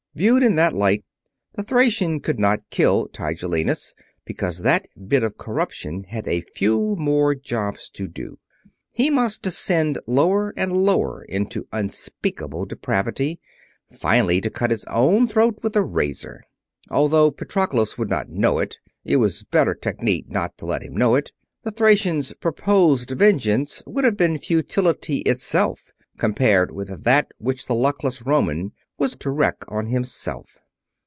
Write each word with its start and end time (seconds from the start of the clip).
Viewed 0.13 0.43
in 0.43 0.55
that 0.55 0.73
light, 0.73 1.05
the 1.55 1.63
Thracian 1.63 2.19
could 2.19 2.37
not 2.37 2.69
kill 2.69 3.07
Tigellinus, 3.07 3.95
because 4.25 4.59
that 4.61 4.85
bit 5.07 5.23
of 5.23 5.37
corruption 5.37 6.03
had 6.03 6.27
a 6.27 6.41
few 6.41 6.97
more 6.97 7.33
jobs 7.33 7.89
to 7.91 8.09
do. 8.09 8.37
He 8.91 9.09
must 9.09 9.41
descend 9.41 9.97
lower 10.05 10.53
and 10.57 10.73
lower 10.75 11.23
into 11.23 11.65
unspeakable 11.71 12.65
depravity, 12.65 13.39
finally 13.89 14.41
to 14.41 14.49
cut 14.49 14.69
his 14.71 14.83
own 14.87 15.29
throat 15.29 15.59
with 15.63 15.77
a 15.77 15.81
razor. 15.81 16.43
Although 16.89 17.31
Patroclus 17.31 17.97
would 17.97 18.09
not 18.09 18.27
know 18.27 18.59
it 18.59 18.79
it 19.05 19.15
was 19.15 19.45
better 19.45 19.73
technique 19.73 20.25
not 20.27 20.57
to 20.57 20.65
let 20.65 20.83
him 20.83 20.93
know 20.93 21.15
it 21.15 21.31
the 21.63 21.71
Thracian's 21.71 22.33
proposed 22.33 23.11
vengeance 23.11 23.81
would 23.87 24.03
have 24.03 24.17
been 24.17 24.37
futility 24.37 25.19
itself 25.19 25.93
compared 26.17 26.69
with 26.69 27.05
that 27.05 27.31
which 27.37 27.65
the 27.67 27.73
luckless 27.73 28.23
Roman 28.23 28.73
was 28.99 29.15
to 29.15 29.31
wreak 29.31 29.63
on 29.67 29.87
himself. 29.87 30.59